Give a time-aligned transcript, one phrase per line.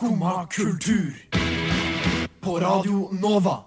[0.00, 1.12] Skumma kultur.
[2.40, 3.58] På Radio Nova.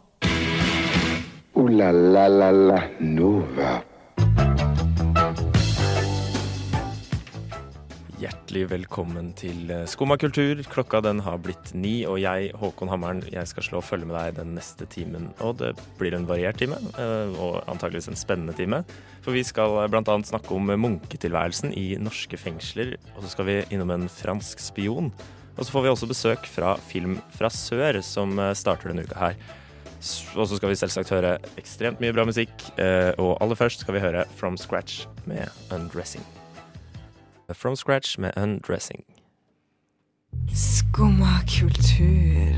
[1.54, 3.74] O-la-la-la-la Nova.
[8.17, 10.63] Hjertelig velkommen til eh, Skumma kultur.
[10.74, 14.18] Klokka den har blitt ni, og jeg, Håkon Hammeren, jeg skal slå og følge med
[14.18, 15.29] deg den neste timen.
[15.38, 18.81] Og det blir en variert time, eh, og antageligvis en spennende time.
[19.22, 20.18] For vi skal eh, bl.a.
[20.34, 22.98] snakke om munketilværelsen i norske fengsler.
[23.13, 25.13] Og så skal vi innom en fransk spion.
[25.58, 29.20] Og så får vi også besøk fra Film fra sør, som eh, starter denne uka
[29.20, 29.35] her.
[30.35, 32.52] Og så skal vi selvsagt høre ekstremt mye bra musikk.
[32.81, 36.23] eh, Og aller først skal vi høre From Scratch med Undressing.
[37.53, 39.03] From Scratch med Undressing.
[40.53, 42.57] Skumma kultur.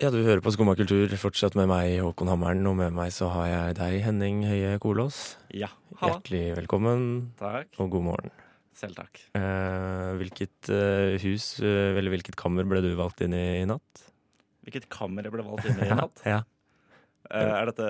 [0.00, 3.28] Ja, du hører på Skumma kultur, fortsatt med meg, Håkon Hammeren, og med meg så
[3.34, 5.36] har jeg deg, Henning Høie Kolås.
[5.52, 6.20] Ja, halla.
[6.20, 7.02] Hjertelig velkommen,
[7.40, 7.66] Takk.
[7.82, 8.30] og god morgen.
[8.78, 9.18] Selv takk.
[9.34, 14.04] Eh, hvilket eh, hus, eh, eller hvilket kammer ble du valgt inn i i natt?
[14.62, 16.22] Hvilket kammer jeg ble valgt inn i i natt?
[16.28, 16.44] Ja,
[17.28, 17.86] er dette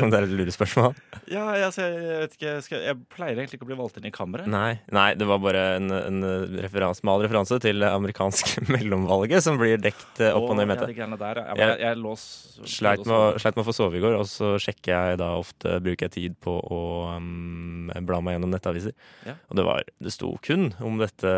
[0.00, 0.94] Om det, det er et lurespørsmål?
[1.28, 4.12] Ja, altså, jeg vet ikke skal, Jeg pleier egentlig ikke å bli valgt inn i
[4.14, 4.48] kammeret.
[4.48, 6.24] Nei, nei, det var bare en, en
[6.64, 10.78] referans, smal referanse til det amerikanske mellomvalget som blir dekt eh, opp og ned i
[10.78, 11.58] Ja, de greiene der, ja.
[11.60, 12.24] Jeg- Jeg, jeg, lås
[12.64, 15.76] Sleit med, sleit med å få sove i går, og så sjekker jeg da ofte
[15.84, 16.80] Bruker jeg tid på å
[17.18, 18.94] um, bla meg gjennom nettaviser.
[19.28, 19.34] Ja.
[19.50, 21.32] Og det, var, det sto kun om dette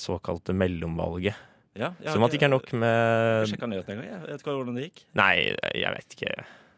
[0.00, 1.36] såkalte mellomvalget.
[1.74, 4.10] Ja, ja, Som at det ikke er nok Jeg med sjekka nyhetene en gang.
[4.12, 5.00] Jeg vet ikke hvordan det gikk.
[5.18, 5.32] Nei,
[5.74, 6.34] jeg vet ikke.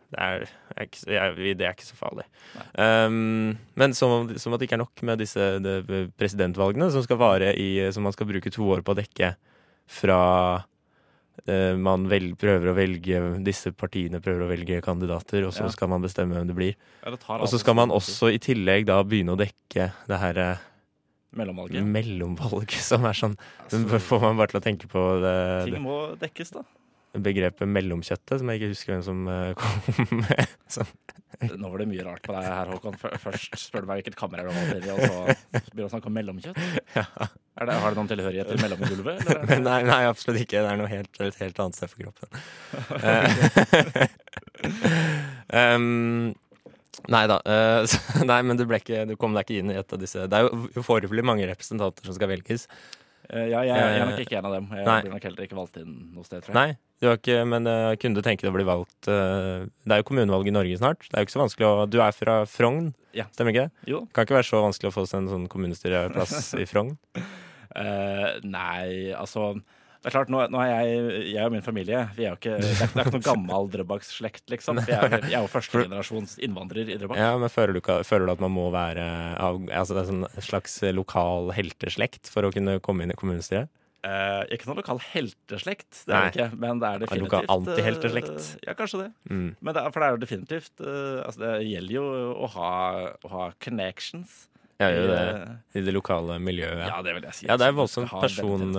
[0.06, 0.44] Det er,
[0.76, 2.24] jeg, ikke- jeg, det er ikke så farlig.
[2.78, 5.74] Um, men som, som at det ikke er nok med disse de,
[6.16, 9.32] presidentvalgene, som skal vare i Som man skal bruke to år på å dekke
[9.90, 10.20] fra
[10.62, 15.74] uh, man vel, prøver å velge Disse partiene prøver å velge kandidater, og så Ja.
[15.74, 16.74] skal man bestemme hvem det blir.
[17.04, 20.38] Ja, det Og så skal man også i tillegg da begynne å dekke det her
[20.38, 20.75] eh, tid.
[21.36, 21.84] Mellomvalget.
[21.84, 25.98] mellomvalget, som er sånn Altså, får man bare til å tenke på det, ting må
[26.20, 26.62] dekkes, da.
[27.16, 30.54] begrepet mellomkjøttet, som jeg ikke husker hvem som eh, kom med.
[30.70, 30.86] Som,
[31.36, 32.94] Nå var det mye rart på deg her, Håkon.
[33.20, 36.08] Først spør du meg hvilket kamera du inn i, og så begynner du å snakke
[36.08, 36.60] om mellomkjøtt.
[36.96, 39.20] Er det, har det noen tilhørighet til mellomgulvet?
[39.68, 40.62] nei, nei, absolutt ikke.
[40.64, 42.28] Det er noe helt, et helt annet sted for kroppen.
[45.52, 46.34] Um,
[47.12, 47.40] nei da.
[47.46, 47.96] Uh,
[48.30, 50.46] nei, men du, ikke, du kom deg ikke inn i et av disse Det er
[50.46, 52.66] jo uforvelig mange representanter som skal velges.
[53.26, 54.66] Uh, Ja, jeg, jeg er nok ikke en av dem.
[54.70, 54.98] Jeg Nei.
[55.02, 56.56] blir nok heller ikke valgt inn noe sted, tror jeg.
[56.56, 59.96] Nei, du har ikke, men uh, kunne du tenke deg å bli valgt eh, Det
[59.96, 61.02] er jo kommunevalg i Norge snart.
[61.08, 63.26] Det er jo ikke så vanskelig å Du er fra Frogn, Ja.
[63.34, 63.90] stemmer ikke det?
[63.90, 64.04] Jo.
[64.14, 66.94] Kan ikke være så vanskelig å få seg en sånn kommunestyreplass i Frogn.
[67.76, 69.56] Eh, nei, altså
[70.06, 72.52] det er klart, nå, nå er jeg, jeg og min familie Vi er jo ikke,
[72.62, 74.78] Det er, det er ikke noen gammel Drøbaks-slekt, liksom.
[74.86, 77.18] Vi er, jeg er jo førstegenerasjons innvandrer i Drøbak.
[77.18, 79.02] Ja, men føler du, føler du at man må være
[79.42, 83.18] av, altså det er sånn en slags lokal helteslekt for å kunne komme inn i
[83.18, 83.66] kommunestyret?
[84.06, 86.48] Eh, ikke noen lokal helteslekt, det er det ikke.
[86.62, 88.36] Men det er definitivt lokal antihelteslekt?
[88.38, 89.08] eh, ja, kanskje det.
[89.32, 89.48] Mm.
[89.58, 92.04] Men det er, for det er jo definitivt eh, altså Det gjelder jo
[92.46, 92.70] å ha,
[93.26, 94.44] å ha connections.
[94.78, 96.84] Ja, jo det Eh, i det lokale miljøet.
[96.84, 97.02] Ja, Ja.
[97.02, 97.46] det vil jeg si.
[97.48, 98.70] Ja, det er voldsomt person,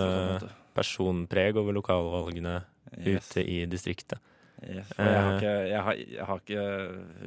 [0.78, 0.82] eh.
[0.84, 2.60] Personpreg over lokalvalgene
[2.96, 3.28] Yes.
[3.36, 4.22] ute i distriktet.
[4.64, 6.62] Yes, jeg har ikke, jeg har, jeg har ikke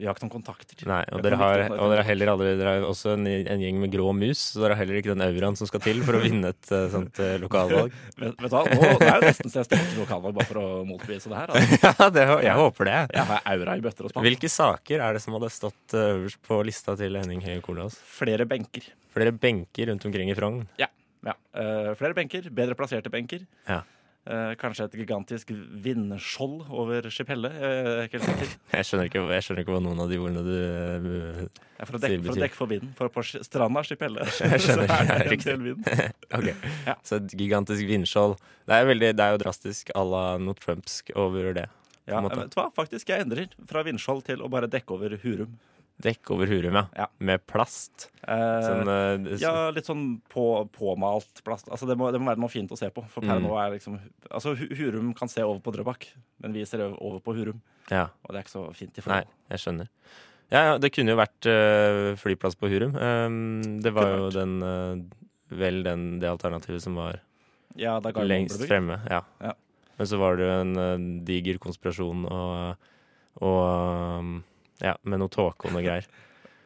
[0.00, 0.80] Vi har ikke noen kontakter.
[0.90, 3.78] Nei, og dere har, og dere har heller aldri Dere har også en, en gjeng
[3.78, 6.22] med grå mus, så dere har heller ikke den auraen som skal til for å
[6.24, 7.94] vinne et eh, sånt eh, lokalvalg.
[8.18, 10.62] Vet, vet du hva, nå det er det nesten så jeg til lokalvalg bare for
[10.64, 11.54] å motbevise det her.
[11.54, 11.80] Altså.
[11.86, 12.98] ja, det, jeg håper det.
[13.20, 14.26] Jeg har aura i bøtter og spann.
[14.26, 18.00] Hvilke saker er det som hadde stått eh, øverst på lista til Henning Høie Kolås?
[18.18, 18.90] Flere benker.
[19.14, 20.64] Flere benker rundt omkring i Frogn.
[20.82, 20.90] Ja.
[21.28, 22.50] Eh, flere benker.
[22.54, 23.46] Bedre plasserte benker.
[23.68, 23.82] Ja.
[24.28, 25.48] Uh, kanskje et gigantisk
[25.80, 27.06] vindskjold over.
[27.08, 28.50] Jeg er helt sikker.
[28.74, 31.38] Jeg skjønner ikke, jeg skjønner ikke hva noen av de ordene du uh,
[31.78, 32.90] Ja, for, å dekke, for dekke for vinden.
[32.98, 35.88] For på stranda Skipelle så er det en del vind.
[36.36, 36.50] Ok.
[36.84, 36.98] Ja.
[37.00, 38.36] Så et gigantisk vindskjold.
[38.68, 41.66] Det er, veldig, det er jo drastisk à la noe trumpsk over det.
[42.10, 42.68] Ja, vet du hva?
[42.76, 45.56] Faktisk, jeg endrer fra vindskjold til å bare dekke over Hurum.
[46.00, 46.84] Dekk over Hurum, ja.
[46.96, 47.06] Ja.
[47.18, 48.06] Med plast.
[48.22, 51.68] Eh, Sånn, eh, Ja, litt sånn på, påmalt plast.
[51.68, 53.04] Altså, det, må, det må være noe fint å se på.
[53.12, 53.44] For per Mm.
[53.48, 53.98] nå er liksom
[54.30, 56.06] Altså, Hurum kan se over på Drøbak,
[56.40, 57.60] men vi ser over på Hurum.
[57.90, 58.08] ja.
[58.24, 59.26] Og det er ikke så fint i forhold.
[59.26, 59.88] Nei, jeg skjønner.
[60.50, 62.96] Ja, ja, det kunne jo vært uh, flyplass på Hurum.
[62.96, 64.96] Um, det var jo den uh,
[65.50, 67.20] Vel den, det alternativet som var
[67.76, 69.00] Ja, lengst fremme.
[69.10, 69.20] Ja.
[69.42, 69.52] Ja.
[69.98, 72.76] Men så var det jo en uh, diger konspirasjon og,
[73.42, 74.44] og um,
[74.82, 76.08] Ja, med noe tåke og noe greier.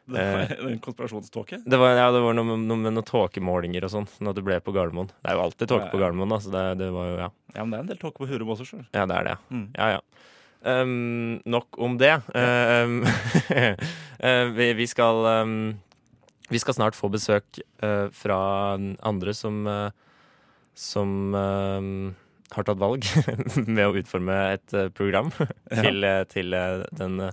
[0.05, 1.63] Det var en konspirasjonståke.
[1.65, 4.57] Det var, ja, det var noe, noe med noen tåkemålinger og sånn, når det ble
[4.61, 5.07] på Gardermoen.
[5.17, 7.63] Det er jo alltid tåke på Gardermoen, da, så det, det var jo Ja, Ja,
[7.63, 8.83] men det er en del tåke på Hurum også, sjøl.
[8.93, 9.33] ja det er det.
[9.33, 9.55] ja.
[9.57, 9.65] Mm.
[9.73, 10.03] Ja, ja.
[10.65, 12.13] Um, nok om det.
[12.37, 12.99] Um,
[13.49, 15.57] eh, vi, vi skal um,
[16.53, 18.37] Vi skal snart få besøk uh, fra
[19.01, 19.89] andre som uh,
[20.75, 22.13] som eh,
[22.55, 23.05] har tatt valg
[23.65, 25.31] med å utforme et uh, program
[25.71, 27.31] til, eh, til eh, den eh,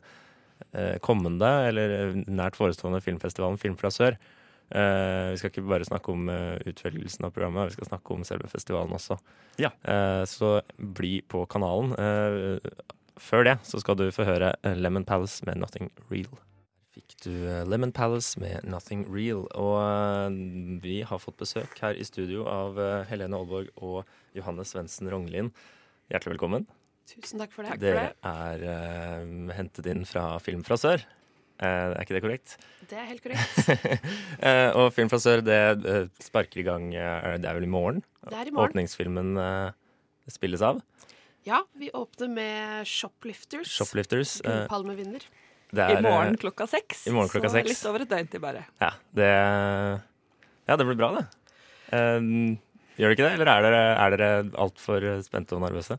[1.05, 4.19] kommende, eller eh, nært forestående filmfestivalen Film fra sør.
[4.73, 8.25] Eh, vi skal ikke bare snakke om eh, utvelgelsen av programmet, vi skal snakke om
[8.25, 9.19] selve festivalen også.
[9.61, 9.73] Ja.
[9.85, 11.93] Eh, så bli på kanalen.
[11.99, 12.73] Eh,
[13.20, 16.32] før det så skal du få høre eh, Lemon Palace med Nothing Real.
[16.93, 19.44] Fikk du eh, Lemon Palace med Nothing Real.
[19.53, 20.41] Og eh,
[20.85, 25.53] vi har fått besøk her i studio av eh, Helene Aalborg og Johanne Svendsen Rognlien.
[26.12, 26.69] Hjertelig velkommen.
[27.12, 27.79] Tusen takk for det.
[27.82, 31.05] Dere er uh, hentet inn fra Film fra sør.
[31.62, 32.56] Uh, er ikke det korrekt?
[32.91, 33.59] Det er helt korrekt.
[34.43, 35.61] uh, og Film fra sør det
[36.25, 38.00] sparker i gang Det er vel i morgen?
[38.26, 38.73] Det er i morgen.
[38.73, 39.37] Åpningsfilmen
[40.31, 40.81] spilles av.
[41.44, 43.67] Ja, vi åpner med Shoplifters.
[43.69, 44.37] Shoplifters.
[44.44, 45.25] Gullpalmevinner.
[45.75, 47.06] det I er, morgen eh, klokka seks.
[47.11, 47.73] i morgen klokka så seks.
[47.73, 48.62] litt over et døgn til, bare.
[48.79, 49.31] Ja, det,
[50.69, 51.25] ja, det blir bra, det.
[51.99, 52.29] Eh,
[53.00, 54.31] gjør det ikke det, eller er dere, er dere
[54.62, 55.99] altfor spente og nervøse?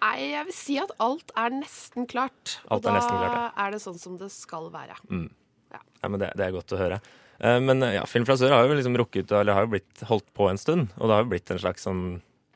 [0.00, 2.56] Nei, jeg vil si at alt er nesten klart.
[2.66, 3.50] Alt og er da nesten klart, ja.
[3.66, 4.96] er det sånn som det skal være.
[6.00, 7.00] Ja, men det, det er godt å høre.
[7.40, 10.04] Eh, men eh, ja, Film fra sør har jo liksom rukket, eller har jo blitt
[10.08, 10.90] holdt på en stund.
[10.98, 12.04] Og det har jo blitt en slags sånn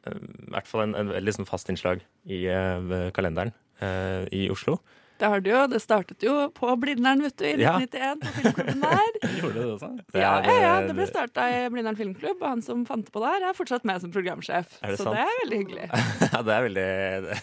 [0.05, 3.53] eh, I hvert fall en, en veldig liksom fast innslag i uh, kalenderen
[3.83, 4.79] uh, i Oslo.
[5.25, 5.61] Det har du jo.
[5.73, 9.15] Det startet jo på Blindern, vet du, i 1991, på filmklubben der.
[9.41, 9.89] Gjorde det også?
[10.13, 13.09] Det ja, ja, ja, eh, det ble starta i Blindern filmklubb, og han som fant
[13.15, 14.77] på det her, er fortsatt med som programsjef.
[14.83, 15.17] Det så sant?
[15.17, 15.89] det er veldig hyggelig.
[16.35, 16.89] ja, det er veldig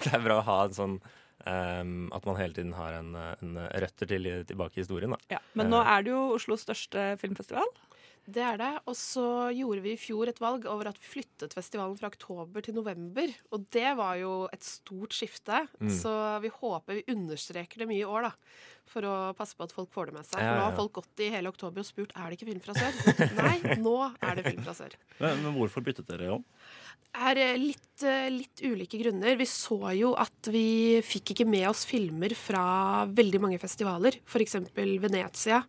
[0.05, 3.57] Det er bra å ha en sånn um, At man hele tiden har en, en
[3.81, 5.37] røtter til, tilbake i historien, da.
[5.39, 5.41] Ja.
[5.57, 7.65] Men nå er det jo Oslos største filmfestival.
[8.25, 8.71] Det er det.
[8.89, 9.25] Og så
[9.55, 13.33] gjorde vi i fjor et valg over at vi flyttet festivalen fra oktober til november.
[13.51, 15.63] Og det var jo et stort skifte.
[15.81, 15.89] Mm.
[16.01, 16.13] Så
[16.43, 18.35] vi håper vi understreker det mye i år, da.
[18.91, 20.37] For å passe på at folk får det med seg.
[20.37, 22.63] For Ja, nå har folk gått i hele oktober og spurt er det ikke Film
[22.63, 23.19] fra sør.
[23.41, 24.97] Nei, nå er det Film fra sør.
[25.21, 26.45] Men, men hvorfor byttet dere om?
[27.11, 29.35] er eh, litt, eh, litt ulike grunner.
[29.39, 32.63] Vi så jo at vi fikk ikke med oss filmer fra
[33.11, 34.21] veldig mange festivaler.
[34.25, 34.57] F.eks.
[34.75, 35.61] Venezia,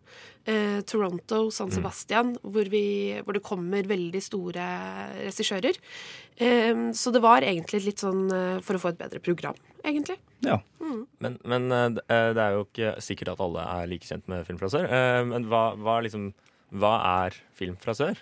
[0.45, 2.85] eh, Toronto, San Sebastian, hvor, vi,
[3.23, 4.67] hvor det kommer veldig store
[5.23, 5.79] regissører.
[6.37, 10.19] Eh, så det var egentlig litt sånn eh, for å få et bedre program, egentlig.
[10.45, 10.59] Ja.
[11.23, 14.45] Men, men eh, eh, det er jo ikke sikkert at alle er like kjent med
[14.47, 14.89] Film fra sør.
[15.29, 16.31] Men hva, hva, liksom,
[16.75, 16.95] hva
[17.25, 18.19] er Film fra sør?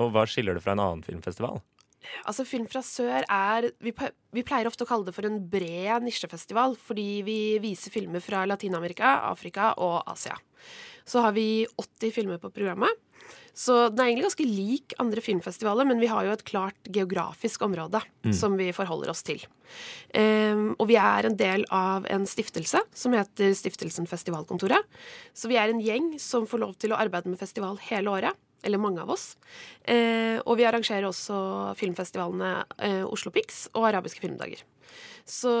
[0.00, 1.60] Og hva skiller det fra en annen filmfestival?
[2.24, 3.92] Altså Film fra sør er vi,
[4.32, 8.46] vi pleier ofte å kalle det for en bred nisjefestival, fordi vi viser filmer fra
[8.48, 10.38] Latin-Amerika, Afrika og Asia.
[11.04, 12.96] Så har vi 80 filmer på programmet.
[13.60, 17.66] Så den er egentlig ganske lik andre filmfestivaler, men vi har jo et klart geografisk
[17.66, 18.00] område
[18.36, 19.42] som vi forholder oss til.
[20.16, 24.88] Um, og vi er en del av en stiftelse som heter Stiftelsen Festivalkontoret.
[25.36, 28.46] Så vi er en gjeng som får lov til å arbeide med festival hele året.
[28.62, 29.38] Eller mange av oss.
[29.88, 31.36] Eh, og vi arrangerer også
[31.80, 32.50] filmfestivalene
[32.84, 34.60] eh, Oslo Pix og Arabiske filmdager.
[35.28, 35.52] Så,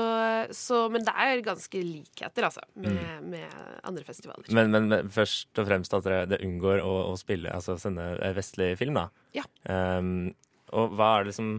[0.56, 4.46] så, men det er ganske likheter, altså, med, med andre festivaler.
[4.54, 8.12] Men, men, men først og fremst at dere det unngår å, å spille, altså sende
[8.18, 9.08] eh, vestlig film, da.
[9.36, 9.46] Ja.
[9.66, 10.32] Um,
[10.76, 11.58] og hva er det som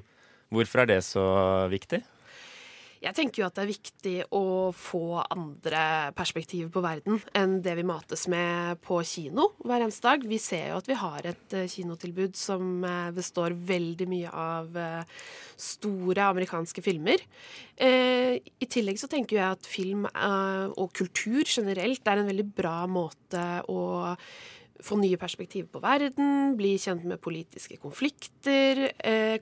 [0.51, 1.21] Hvorfor er det så
[1.71, 2.01] viktig?
[3.01, 4.43] Jeg tenker jo at det er viktig å
[4.77, 10.27] få andre perspektiver på verden enn det vi mates med på kino hver eneste dag.
[10.29, 14.77] Vi ser jo at vi har et eh, kinotilbud som eh, består veldig mye av
[14.77, 15.17] eh,
[15.57, 17.25] store amerikanske filmer.
[17.81, 23.41] I tillegg så tenker jeg at film og kultur generelt er en veldig bra måte
[23.71, 23.81] å
[24.85, 28.83] få nye perspektiver på verden, bli kjent med politiske konflikter,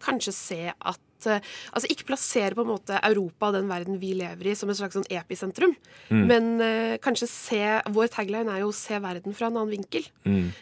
[0.03, 1.41] kanskje se at eh,
[1.73, 4.79] Altså ikke plassere på en måte Europa og den verden vi lever i som et
[4.79, 5.75] slags sånn episentrum,
[6.09, 7.61] men uh, kanskje se
[7.93, 10.07] Vår tagline er jo 'se verden fra en annen vinkel'.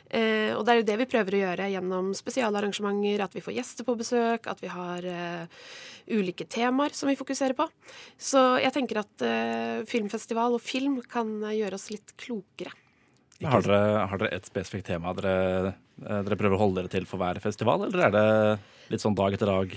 [0.09, 3.57] Eh, og det er jo det vi prøver å gjøre gjennom spesialarrangementer, at vi får
[3.57, 5.45] gjester på besøk, at vi har uh,
[6.07, 7.67] ulike temaer som vi fokuserer på.
[8.17, 9.25] Så jeg tenker at
[9.87, 12.71] filmfestival og film kan gjøre oss litt klokere.
[13.43, 17.21] Har dere, har dere et spesifikt tema dere, dere prøver å holde dere til for
[17.21, 18.25] hver festival, eller er det
[18.93, 19.75] litt sånn dag etter dag?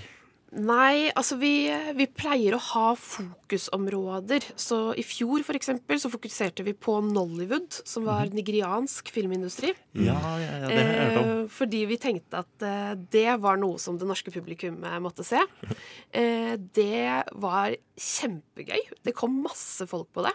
[0.50, 4.49] Nei, altså vi, vi pleier å ha fokusområder.
[4.59, 9.71] Så i fjor for eksempel så fokuserte vi på Nollywood, som var nigeriansk filmindustri.
[9.95, 11.30] Ja, ja, ja, det har jeg om.
[11.30, 15.26] Eh, fordi vi tenkte at eh, det var noe som det norske publikum eh, måtte
[15.26, 15.45] se.
[16.11, 17.07] Eh, det
[17.38, 18.80] var kjempegøy.
[19.07, 20.33] Det kom masse folk på det.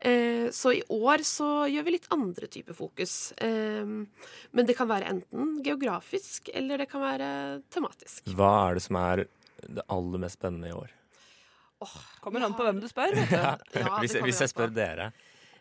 [0.00, 3.34] Eh, så i år så gjør vi litt andre typer fokus.
[3.36, 7.28] Men det kan være enten geografisk, eller det kan være
[7.68, 8.32] tematisk.
[8.32, 9.26] Hva er det som er
[9.68, 10.90] det aller mest spennende i år?
[12.20, 13.14] Kommer an på hvem du spør.
[13.16, 13.36] vet du.
[13.80, 15.10] Ja, hvis, hvis jeg spør dere.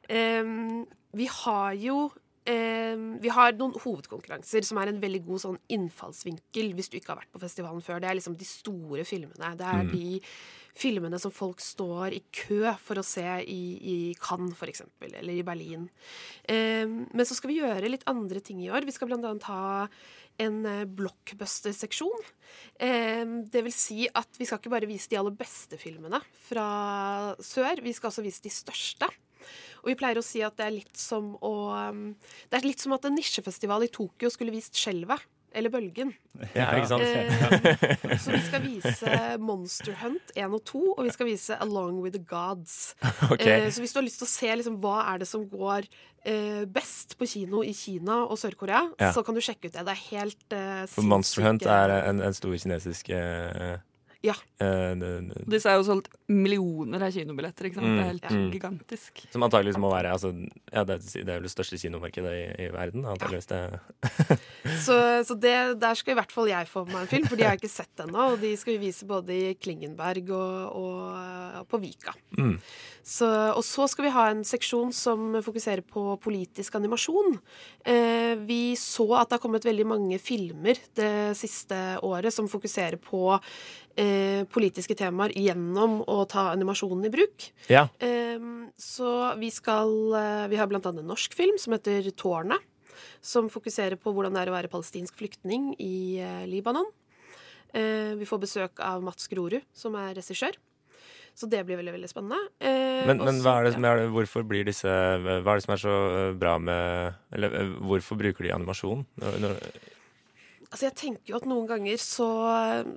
[0.09, 0.83] Um,
[1.15, 2.09] vi har jo
[2.49, 7.19] vi har noen hovedkonkurranser som er en veldig god sånn innfallsvinkel hvis du ikke har
[7.21, 7.99] vært på festivalen før.
[8.01, 9.51] Det er liksom de store filmene.
[9.59, 10.21] Det er de
[10.79, 15.45] filmene som folk står i kø for å se i, i Cannes, eksempel, eller i
[15.45, 15.87] Berlin.
[16.43, 18.87] Eh, men så skal vi gjøre litt andre ting i år.
[18.87, 19.87] Vi skal annet ha
[20.39, 22.27] en eh, blockbuster-seksjon.
[22.79, 26.69] Eh, det vil si at vi skal ikke bare vise de aller beste filmene fra
[27.43, 29.09] sør, vi skal også vise de største.
[29.83, 31.53] Og vi pleier å si at det er litt som å
[31.89, 32.05] um,
[32.51, 35.23] Det er litt som at en nisjefestival i Tokyo skulle vist Skjelvet.
[35.49, 36.11] Eller Bølgen.
[36.53, 37.01] Ja, ikke sant?
[37.01, 41.97] Eh, så vi skal vise Monster Hunt 1 og 2, og vi skal vise Along
[42.03, 42.93] with the Gods.
[43.33, 43.63] Okay.
[43.65, 45.87] Eh, så hvis du har lyst til å se liksom, hva er det som går
[46.21, 49.09] eh, best på kino i Kina og Sør-Korea, Ja.
[49.15, 49.87] så kan du sjekke ut det.
[49.89, 53.79] Det er helt eh, For Monster Hunt er en, en stor kinesisk eh,
[54.21, 54.33] Ja.
[54.59, 57.65] eh, det- det- Disse er jo solgt millioner av kinobilletter.
[57.69, 57.87] ikke sant?
[57.87, 58.51] Mm, Det er helt mm.
[58.51, 59.31] gigantisk.
[59.31, 60.33] Som antakeligvis må være altså,
[60.73, 63.05] ja, det, er- det er vel det største kinomarkedet i, i verden.
[63.05, 63.79] Antageligvis det.
[64.83, 67.43] Så, så det, der skal i hvert fall jeg få meg en film, for de
[67.47, 68.33] har jeg ikke sett ennå.
[68.33, 72.13] Og de skal vi vise både i Klingenberg og, og på Vika.
[72.37, 72.57] Mm.
[73.09, 77.39] Så, og så skal vi ha en seksjon som fokuserer på politisk animasjon.
[77.87, 82.99] Eh, vi så at det har kommet veldig mange filmer det siste året som fokuserer
[83.01, 83.39] på
[83.99, 87.49] eh, politiske temaer gjennom å ta animasjonen i bruk.
[87.71, 87.87] Ja.
[88.03, 92.65] Ehm, så vi skal eh, Vi har blant annet en norsk film som heter Tårnet.
[93.23, 96.87] Som fokuserer på hvordan det er å være palestinsk flyktning i eh, Libanon.
[97.69, 100.55] Vi får besøk av Mats Grorud, som er regissør.
[101.39, 102.39] Så det blir veldig veldig spennende.
[102.59, 103.83] Eh, Men, også, men hva er det ja.
[103.91, 105.95] er det, hvorfor blir disse Hva er det som er så
[106.39, 109.05] bra med Eller hvorfor bruker de animasjon?
[109.21, 109.61] Når, når,
[110.69, 112.27] Altså jeg tenker jo at noen ganger så,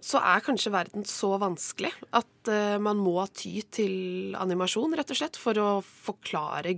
[0.04, 5.16] så er kanskje verden så vanskelig at uh, man må ty til animasjon, rett og
[5.16, 6.74] slett, for å forklare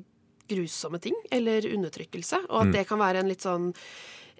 [0.46, 2.44] grusomme ting eller undertrykkelse.
[2.50, 2.74] Og at Mm.
[2.76, 3.70] det kan være en litt sånn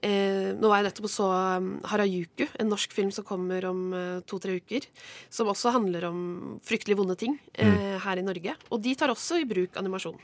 [0.05, 3.81] eh, Nå var jeg nettopp og så um, Harajuku, en norsk film som kommer om
[3.97, 4.85] eh, to-tre uker.
[5.33, 8.55] Som også handler om fryktelig vonde ting eh, her i Norge.
[8.71, 10.21] Og de tar også i bruk animasjon.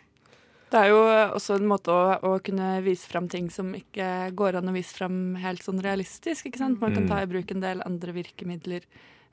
[0.70, 0.98] Det er jo
[1.34, 4.94] også en måte å, å kunne vise fram ting som ikke går an å vise
[4.94, 6.46] fram helt sånn realistisk.
[6.46, 6.78] ikke sant?
[6.80, 7.10] Man kan Mm.
[7.10, 8.86] ta i bruk en del andre virkemidler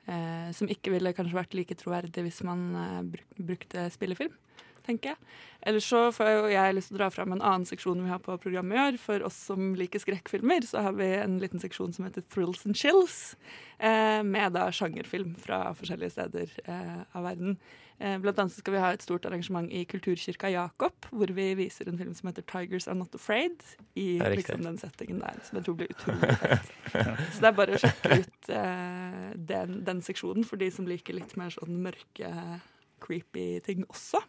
[0.08, 4.34] eh, som ikke ville kanskje vært like troverdig hvis man eh, bruk, brukte spillefilm,
[4.88, 5.17] tenker jeg.
[5.67, 8.20] Ellers så får jo jeg lyst til å dra fram en annen seksjon vi har
[8.24, 8.98] på programmet i år.
[8.98, 12.74] For oss som liker skrekkfilmer, så har vi en liten seksjon som heter Thrills and
[12.79, 13.36] Chills.
[13.77, 17.60] Eh, med da sjangerfilm fra forskjellige steder eh, av verden.
[18.00, 21.89] Eh, Blant annet skal vi ha et stort arrangement i Kulturkirka Jakob, hvor vi viser
[21.89, 23.63] en film som heter 'Tigers Are Not Afraid'.
[23.96, 26.72] I liksom den settingen der, som jeg tror blir utrolig fett.
[27.34, 31.18] Så det er bare å sjekke ut eh, den, den seksjonen for de som liker
[31.18, 32.30] litt mer sånn mørke,
[33.01, 34.22] creepy ting også.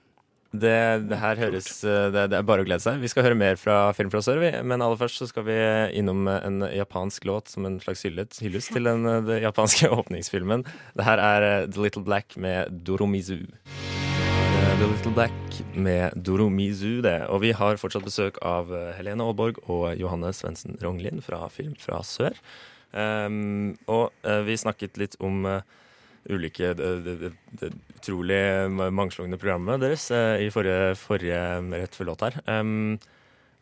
[0.53, 3.03] Det, det her høres eh, det, det er bare å glede seg.
[3.03, 4.41] Vi skal høre mer fra Film fra sør.
[4.41, 5.59] Men aller først så skal vi
[5.99, 10.65] innom en japansk låt som en slags hyllest, hyllest til den, eh, den japanske åpningsfilmen.
[10.97, 13.43] Det her er eh, The Little Black med Doromizu.
[14.79, 17.21] The Little Black med Doromizu, det.
[17.29, 22.01] Og vi har fortsatt besøk av Helene Aalborg og Johanne Svendsen Ronglin fra Film fra
[22.07, 22.37] sør.
[22.93, 25.61] Um, og uh, vi snakket litt om eh,
[26.29, 28.41] ulike det, det, det, det utrolig
[28.95, 31.43] mangslungne programmet deres eh, i forrige, forrige
[31.75, 32.39] rett før låt her.
[32.47, 32.99] Um,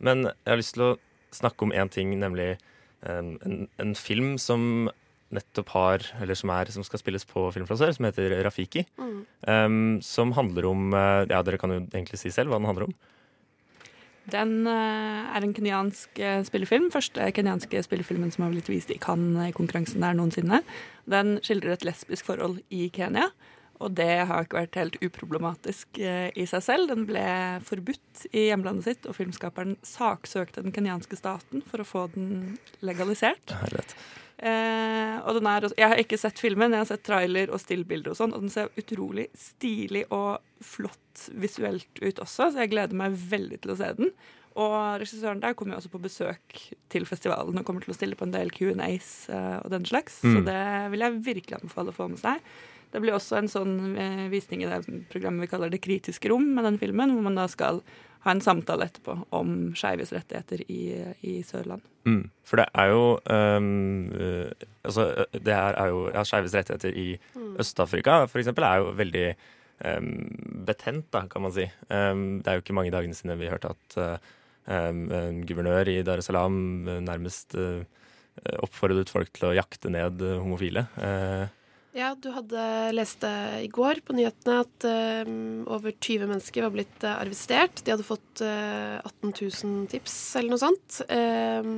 [0.03, 0.95] men jeg har lyst til å
[1.35, 2.55] snakke om én ting, nemlig
[3.01, 4.89] um, en, en film som
[5.35, 8.85] nettopp har, eller som, er, som skal spilles på Filmflasør, som heter Rafiki.
[9.01, 9.19] Mm.
[9.49, 12.89] Um, som handler om eh, Ja, dere kan jo egentlig si selv hva den handler
[12.89, 12.97] om.
[14.33, 16.89] Den eh, er en kenyansk eh, spillefilm.
[16.95, 20.63] Første kenyanske spillefilmen som har blitt vist i Cannes i konkurransen der noensinne.
[21.11, 23.31] Den skildrer et lesbisk forhold i Kenya.
[23.77, 26.91] Og det har ikke vært helt uproblematisk eh, i seg selv.
[26.91, 27.27] Den ble
[27.67, 33.53] forbudt i hjemlandet sitt, og filmskaperen saksøkte den kenyanske staten for å få den legalisert.
[33.61, 33.95] Herlighet.
[34.39, 38.13] Eh, og den er, jeg har ikke sett filmen, jeg har sett trailer og stillbilder
[38.13, 42.99] og sånn, og den ser utrolig stilig og flott visuelt ut også, så jeg gleder
[42.99, 44.13] meg veldig til å se den.
[44.57, 46.61] Og regissøren der kommer jo også på besøk
[46.93, 50.21] til festivalen og kommer til å stille på en del Q&As eh, og den slags,
[50.25, 50.47] så Mm.
[50.49, 50.63] det
[50.93, 52.41] vil jeg virkelig anbefale å få med seg.
[52.93, 56.47] Det blir også en sånn eh, visning i det programmet vi kaller Det kritiske rom
[56.57, 57.83] med den filmen, hvor man da skal
[58.27, 60.81] ha en samtale etterpå om skeives rettigheter i,
[61.27, 61.85] i Sørland.
[62.07, 62.25] Mm.
[62.47, 63.69] For det er jo um,
[64.15, 67.07] eh, Altså, det her er jo ja, Skeives rettigheter i
[67.59, 69.25] Øst-Afrika, for eksempel, er jo veldig
[69.83, 70.11] um,
[70.69, 71.67] betent, da, kan man si.
[71.91, 73.99] Um, det er jo ikke mange dagene siden vi hørte at
[74.67, 77.83] en guvernør i Dar es Salaam nærmest uh,
[78.63, 80.87] oppfordret folk til å jakte ned homofile.
[80.99, 81.51] Uh,
[81.97, 82.63] Ja, du hadde
[82.93, 85.29] lest det i går på nyhetene at uh,
[85.73, 87.81] over 20 mennesker var blitt uh, arrestert.
[87.81, 90.99] De hadde fått uh, 18 000 tips eller noe sånt.
[91.09, 91.71] Eh,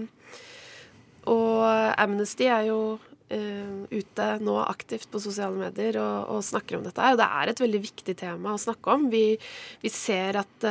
[1.29, 1.63] og
[2.01, 2.81] Amnesty er jo
[3.29, 7.11] ute nå aktivt på sosiale medier og, og snakker om dette.
[7.13, 9.05] Og det er et veldig viktig tema å snakke om.
[9.13, 9.37] Vi,
[9.83, 10.65] vi ser at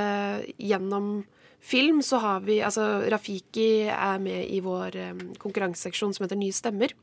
[0.57, 1.19] gjennom
[1.61, 6.55] film så har vi Altså Rafiki er med i vår eh, konkurranseseksjon som heter Nye
[6.55, 6.93] stemmer.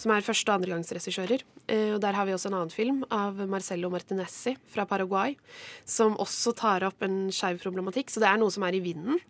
[0.00, 1.44] Som er første- og andregangsregissører.
[1.68, 5.36] Eh, og der har vi også en annen film av Marcello Martinezzi fra Paraguay.
[5.84, 8.10] Som også tar opp en skeiv problematikk.
[8.10, 9.20] Så det er noe som er i vinden.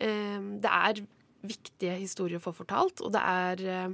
[0.00, 1.04] Eh, det er
[1.46, 3.92] viktige historier å få fortalt, og det er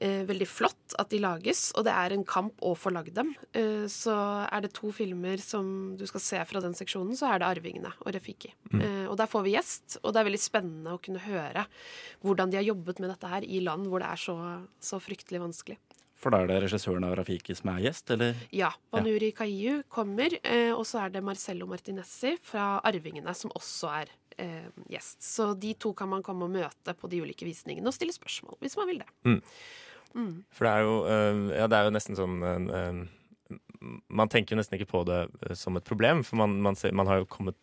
[0.00, 3.34] eh, veldig flott at de lages, og det er en kamp å få lagd dem.
[3.52, 4.14] Eh, så
[4.46, 7.94] er det to filmer som du skal se fra den seksjonen, så er det 'Arvingene'
[8.00, 8.54] og 'Refiki'.
[8.78, 11.66] Eh, og der får vi gjest, og det er veldig spennende å kunne høre
[12.22, 14.36] hvordan de har jobbet med dette her i land hvor det er så,
[14.80, 15.78] så fryktelig vanskelig.
[16.18, 18.38] For da er det regissøren av Rafiki som er gjest, eller?
[18.50, 18.72] Ja.
[18.90, 24.08] Banuri Kaiu kommer, eh, og så er det Marcello Martinezzi fra 'Arvingene' som også er
[24.38, 25.22] eh, gjest.
[25.22, 28.58] Så de to kan man komme og møte på de ulike visningene og stille spørsmål
[28.62, 29.10] hvis man vil det.
[30.54, 33.00] For det er jo, eh, ja, det er jo nesten sånn eh,
[34.14, 36.94] Man tenker jo nesten ikke på det eh, som et problem, for man, man, ser,
[36.96, 37.58] man har jo kommet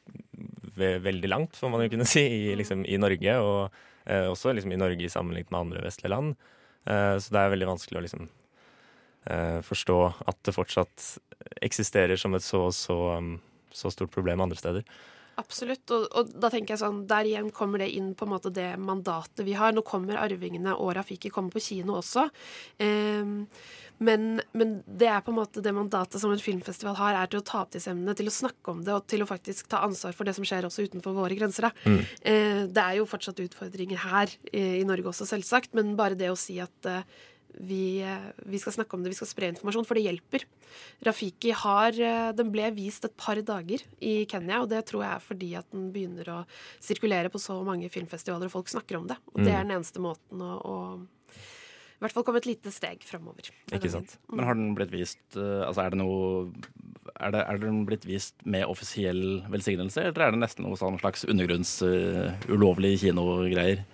[0.75, 3.37] ve veldig langt, får man jo kunne si, i, liksom, i Norge.
[3.41, 3.59] Og
[4.05, 6.35] eh, også liksom, i Norge sammenlignet med andre vestlige land.
[6.85, 8.27] Eh, så det er veldig vanskelig å liksom
[9.31, 9.99] eh, forstå
[10.29, 11.07] at det fortsatt
[11.65, 12.99] eksisterer som et så, så,
[13.73, 14.85] så stort problem andre steder.
[15.41, 15.83] Absolutt.
[15.91, 18.73] Og, og da tenker jeg sånn, der igjen kommer det inn på en måte det
[18.79, 19.73] mandatet vi har.
[19.75, 22.29] Nå kommer 'Arvingene' og 'Rafiki' kommer på kino også.
[22.79, 23.43] Um,
[23.97, 27.39] men, men det er på en måte det mandatet som en filmfestival har, er til
[27.39, 29.85] å ta opp disse emnene, til å snakke om det og til å faktisk ta
[29.87, 31.69] ansvar for det som skjer også utenfor våre grenser.
[31.69, 31.93] Da.
[32.23, 36.31] Uh, det er jo fortsatt utfordringer her eh, i Norge også, selvsagt, men bare det
[36.31, 37.07] å si at eh,
[37.63, 40.45] vi, eh, vi skal snakke om det, vi skal spre informasjon, for det hjelper.
[41.07, 45.11] Rafiki har eh, Den ble vist et par dager i Kenya, og det tror jeg
[45.13, 46.39] er fordi at den begynner å
[46.83, 49.19] sirkulere på så mange filmfestivaler, og folk snakker om det.
[49.33, 50.77] Og det er den eneste måten å, å
[51.95, 53.47] i hvert fall komme et lite steg framover.
[53.73, 54.17] Ikke sant?
[54.27, 56.49] Men har den blitt vist eh, Altså, er det noe
[57.15, 60.99] er, det, er den blitt vist med offisiell velsignelse, eller er det nesten noe sånn
[60.99, 63.85] slags undergrunns uh, ulovlig kinogreier?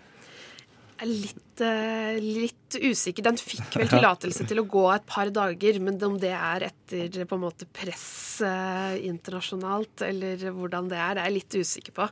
[1.02, 3.26] Er litt, eh, litt usikker.
[3.26, 7.26] Den fikk vel tillatelse til å gå et par dager, men om det er etter
[7.26, 11.98] på en måte press eh, internasjonalt, eller hvordan det er, det er jeg litt usikker
[11.98, 12.08] på.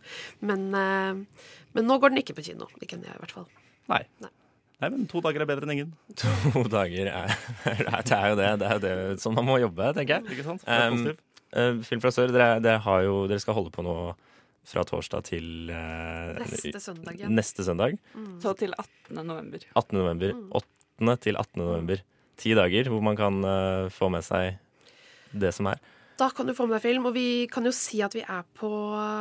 [0.50, 1.46] Men, eh,
[1.78, 2.70] men nå går den ikke på kino.
[2.82, 3.48] Det kan jeg i hvert fall.
[3.94, 4.04] Nei.
[4.26, 4.34] Nei.
[4.80, 5.90] Nei, men to dager er bedre enn ingen.
[6.56, 7.34] To dager er,
[7.68, 8.52] det er jo det.
[8.62, 10.38] Det er jo det som man må jobbe, tenker jeg.
[10.38, 10.64] Ikke sant?
[10.64, 11.18] Det er
[11.50, 13.94] Um, Film fra sør, dere, dere, har jo, dere skal holde på nå
[14.68, 17.30] fra torsdag til eh, Neste søndag Ja.
[17.30, 17.98] neste søndag.
[18.42, 19.24] Så til 18.
[19.26, 19.60] november.
[19.76, 19.98] 18.
[19.98, 20.34] november.
[20.60, 21.18] 8.
[21.22, 21.62] til 18.
[21.64, 22.02] november.
[22.40, 24.58] Ti dager hvor man kan eh, få med seg
[25.34, 25.80] det som er.
[26.20, 27.06] Da kan du få med deg film.
[27.08, 28.70] Og vi kan jo si at vi er på,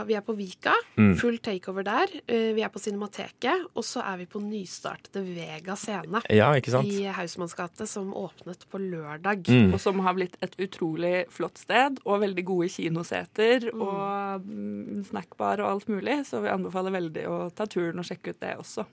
[0.08, 0.72] vi er på Vika.
[0.98, 1.12] Mm.
[1.20, 2.14] Full takeover der.
[2.26, 3.68] Eh, Vi er på Cinemateket.
[3.78, 6.90] Og så er vi på nystartede Vega scene Ja, ikke sant?
[6.90, 9.46] i Hausmanns gate, som åpnet på lørdag.
[9.46, 9.72] Mm.
[9.76, 15.62] Og som har blitt et utrolig flott sted, og veldig gode kinoseter og mm, snackbar
[15.62, 16.24] og alt mulig.
[16.26, 18.86] Så vi anbefaler veldig å ta turen og sjekke ut det også.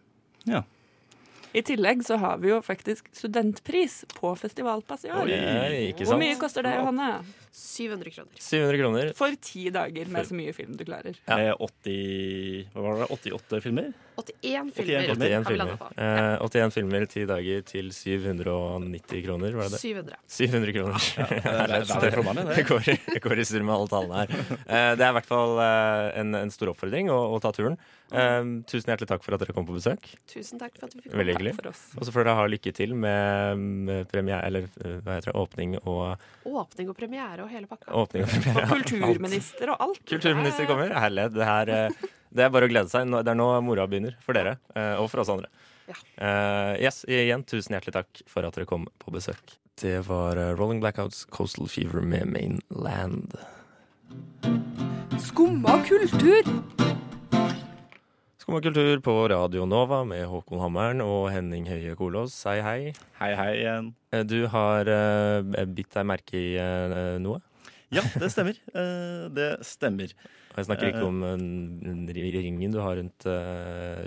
[0.45, 0.61] Ja.
[1.55, 5.29] I tillegg så har vi jo faktisk studentpris på festivalpass i år.
[5.31, 7.23] Oi, ikke Hvor mye koster det, Johanne?
[7.55, 8.35] 700 kroner.
[8.39, 9.11] 700 kroner.
[9.15, 11.15] For ti dager med så mye film du klarer.
[11.25, 11.37] Ja.
[11.39, 13.07] Med 80 Hva var det?
[13.15, 13.93] 88 filmer?
[14.15, 15.15] 81 81 filmer.
[15.15, 15.15] filmer.
[15.15, 15.79] 81 filmer.
[15.95, 16.35] Ja.
[16.35, 19.81] Eh, 81 filmer, ti dager til 790 kroner, var det det?
[19.81, 20.19] 700.
[20.27, 20.99] 700 kroner.
[21.15, 22.55] Det det for mange, det.
[22.59, 24.35] Det går, i- det går i surr med alle tallene her.
[24.67, 27.75] Eh, Det er i hvert fall eh, en, en stor oppfordring å, å ta turen.
[28.11, 30.07] Eh, Tusen hjertelig takk for at dere kom på besøk.
[30.31, 31.55] Tusen takk for at vi fikk Veldig hyggelig.
[31.99, 33.57] Og så får dere ha lykke til med,
[33.89, 34.67] med premiere, eller
[35.03, 36.15] hva heter det, åpning og
[36.45, 37.91] Åpning og premiere og hele pakka.
[37.93, 40.01] åpning og Og kulturminister og alt.
[40.09, 40.93] Kulturminister kommer.
[41.05, 41.35] Herlighet.
[41.35, 43.11] Det, her, eh, det er bare å glede seg.
[43.13, 45.51] Det er nå moroa begynner for dere, eh, og for oss andre.
[45.85, 45.99] Ja.
[46.17, 49.59] Uh, yes, igjen, tusen hjertelig takk for at dere kom på besøk.
[49.77, 53.35] Det var Rolling Blackouts Coastal Fever med Mainland.
[55.21, 56.49] Skumma kultur.
[58.45, 62.35] Skumma kultur på Radio Nova med Håkon Hammeren og Henning Høie Kolås.
[62.45, 62.91] Hei, hei.
[63.17, 63.87] Hei, hei igjen.
[64.13, 67.39] Eh, Du har uh, bitt deg merke i uh, noe?
[67.89, 68.59] Ja, det stemmer.
[68.69, 70.13] Uh, det stemmer.
[70.51, 71.25] Og jeg snakker ikke om
[72.13, 73.25] ringen du har rundt,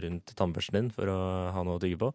[0.07, 1.19] rundt tannbørsten din for å
[1.59, 2.15] ha noe å tygge på.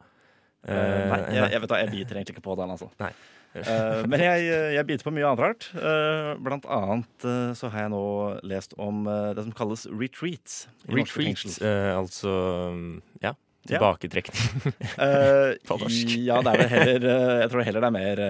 [0.63, 2.87] Nei, jeg, jeg vet da, jeg biter egentlig ikke på den, altså.
[3.03, 3.11] Nei.
[3.53, 4.45] Eh, men jeg,
[4.77, 5.67] jeg biter på mye annet rart.
[5.77, 8.03] Eh, blant annet eh, så har jeg nå
[8.49, 10.63] lest om det som kalles retreats.
[10.89, 12.35] Retreats, altså
[12.73, 12.93] mm,
[13.25, 13.35] Ja.
[13.63, 13.77] Ja.
[13.77, 14.73] Tilbaketrekning.
[14.99, 16.17] Eh, På norsk.
[16.19, 17.05] Ja, det er vel heller
[17.45, 18.21] Jeg tror heller det er mer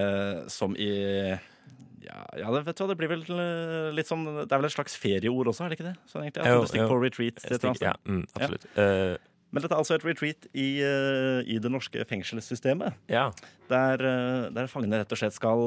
[0.54, 0.92] som i
[2.04, 3.24] ja, ja, det, vet du det blir vel
[3.96, 5.94] litt sånn Det er vel et slags ferieord også, er det ikke det?
[6.12, 7.42] Sånn egentlig, at du stikker på retreat.
[7.42, 7.82] sted.
[7.82, 8.68] Ja, mm, absolutt.
[8.78, 9.16] Eh,
[9.54, 12.98] Men dette er altså et retreat i, eh, i det norske fengselssystemet.
[13.12, 13.30] ja.
[13.72, 15.62] Der, eh, der fangene rett og slett skal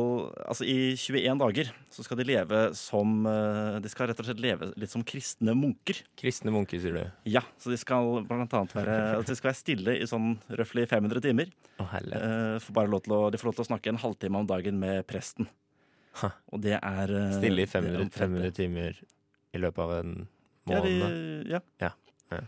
[0.45, 4.43] Altså i 21 dager så skal de leve som eh, De skal rett og slett
[4.45, 6.03] leve litt som kristne munker.
[6.21, 7.01] Kristne munker, sier du.
[7.25, 10.85] Ja, så de skal blant annet være altså De skal være stille i sånn røftlig
[10.93, 11.51] 500 timer.
[11.81, 15.49] Til å, de får lov til å snakke en halvtime om dagen med presten.
[16.21, 16.31] Ha.
[16.53, 19.01] Og det er Stille i er 500, 500 timer
[19.57, 20.15] i løpet av en
[20.69, 20.77] måned?
[20.77, 21.65] Ja, de, ja.
[21.81, 21.93] Ja,
[22.37, 22.45] ja.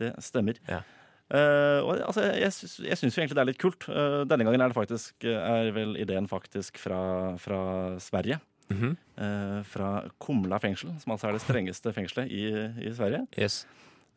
[0.00, 0.58] Det stemmer.
[0.70, 0.82] Ja.
[1.30, 2.50] Uh, og altså, jeg,
[2.88, 3.86] jeg syns egentlig det er litt kult.
[3.86, 7.60] Uh, denne gangen er det faktisk Er vel ideen faktisk fra, fra
[8.02, 8.40] Sverige.
[8.70, 8.96] Mm -hmm.
[9.22, 12.44] uh, fra Kumla fengsel, som altså er det strengeste fengselet i,
[12.86, 13.26] i Sverige.
[13.38, 13.66] Yes.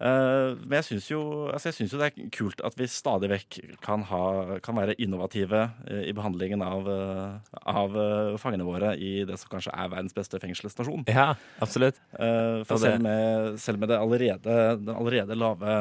[0.01, 1.19] Eh, men jeg syns jo,
[1.53, 4.23] altså jo det er kult at vi stadig vekk kan, ha,
[4.65, 7.97] kan være innovative eh, i behandlingen av, eh, av
[8.41, 11.05] fangene våre i det som kanskje er verdens beste fengselsstasjon.
[11.11, 12.01] Ja, absolutt.
[12.11, 15.77] For selv med, selv med det allerede, den allerede lave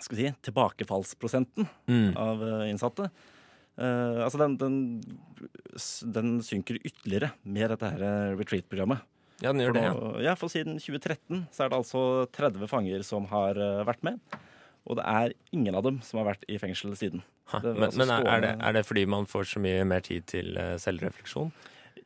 [0.00, 2.16] skal si, tilbakefallsprosenten Mm.
[2.16, 3.10] av innsatte
[3.80, 4.74] altså den, den,
[6.14, 7.88] den synker ytterligere med dette
[8.36, 9.00] retreat-programmet.
[9.40, 10.28] Ja, den gjør For, det, ja.
[10.30, 12.04] ja, for siden 2013 så er det altså
[12.36, 14.20] 30 fanger som har eh, vært med.
[14.88, 17.24] Og det er ingen av dem som har vært i fengsel siden.
[17.52, 17.60] Ha.
[17.64, 20.56] Men, altså men er, det, er det fordi man får så mye mer tid til
[20.60, 21.52] eh, selvrefleksjon?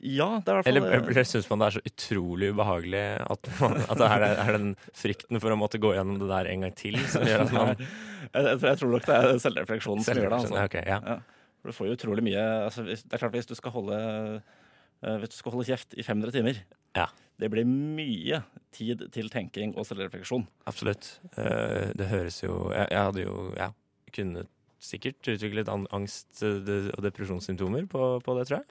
[0.04, 3.02] Ja, det er i hvert fall Eller, eller syns man det er så utrolig ubehagelig
[3.24, 6.50] at, man, at det er, er den frykten for å måtte gå gjennom det der
[6.52, 7.86] en gang til som gjør at man jeg,
[8.34, 10.40] jeg, jeg tror nok det er selvrefleksjonen som gjør det.
[10.42, 10.58] Altså.
[10.64, 11.00] Okay, ja.
[11.14, 11.16] Ja.
[11.64, 15.16] For du får jo utrolig mye altså, Det er klart hvis du skal holde eh,
[15.22, 16.60] Hvis du skal holde kjeft i 500 timer
[16.98, 17.08] Ja.
[17.40, 18.42] Det blir mye
[18.74, 20.46] tid til tenking og selvrefleksjon.
[20.70, 21.16] Absolutt.
[21.36, 23.70] Eh, det høres jo Jeg, jeg hadde jo ja,
[24.14, 24.50] kunnet
[24.84, 28.68] sikkert utviklet an- angst eh, og depresjonssymptomer på, på det, tror jeg.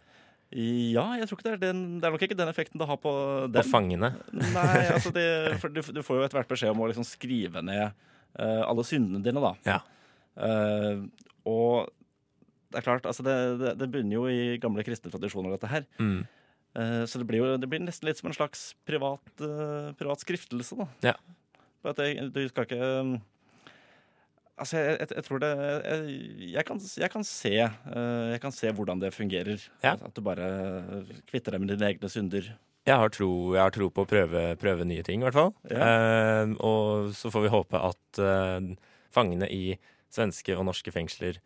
[0.93, 2.99] Ja, jeg tror ikke det er den Det er nok ikke den effekten det har
[3.01, 3.13] på
[3.55, 4.11] På fangene.
[4.31, 5.25] Nei, altså det,
[5.63, 7.89] for du, du får jo etter hvert beskjed om å liksom skrive ned
[8.37, 9.55] uh, alle syndene dine, da.
[9.65, 9.79] Ja.
[10.37, 11.07] Uh,
[11.49, 11.89] og
[12.73, 15.83] det er klart, altså det, det, det bunner jo i gamle kristne tradisjoner, dette her.
[16.01, 16.23] Mm.
[16.79, 20.23] Eh, så det blir jo det blir nesten litt som en slags privat, eh, privat
[20.23, 20.87] skriftelse, da.
[21.11, 21.15] Ja.
[21.83, 23.13] For at jeg, du skal ikke um,
[24.53, 25.49] Altså, jeg, jeg, jeg tror det
[26.53, 29.63] jeg, kan, jeg, kan se, eh, jeg kan se hvordan det fungerer.
[29.81, 29.95] Ja.
[29.97, 30.45] At du bare
[31.31, 32.51] kvitter deg med dine egne synder.
[32.83, 35.53] Jeg har tro, jeg har tro på å prøve, prøve nye ting, i hvert fall.
[35.71, 38.69] Eh, og så får vi håpe at eh,
[39.15, 39.77] fangene i
[40.13, 41.39] svenske og norske fengsler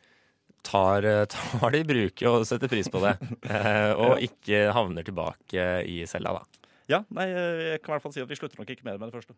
[0.65, 3.17] tar, eh, tar det i bruk og setter pris på det.
[3.57, 6.69] Eh, og ikke havner tilbake i cella, da.
[6.91, 9.01] Ja, nei, jeg kan i hvert fall si at vi slutter nok ikke med det
[9.01, 9.35] med det første.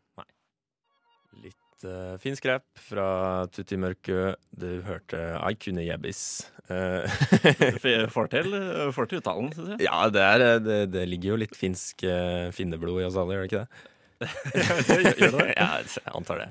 [1.40, 3.08] Litt uh, fin skrep fra
[3.54, 4.34] Tutti Mørkø.
[4.50, 6.24] Du hørte I kunne jebbis.
[6.70, 9.80] Eh, Får til, til uttalen, syns jeg.
[9.88, 13.34] ja, det, er, eh, det, det ligger jo litt finsk uh, finneblod i oss alle,
[13.40, 13.80] gjør det ikke det?
[15.18, 15.48] Gjør det det?
[15.56, 16.50] ja, jeg antar det.